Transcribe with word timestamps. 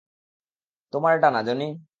তোমার 0.93 1.15
ডানা, 1.19 1.41
জনি। 1.43 1.65